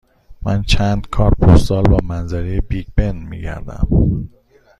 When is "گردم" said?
3.41-3.87